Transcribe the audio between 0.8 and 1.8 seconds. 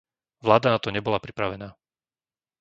to nebola pripravená.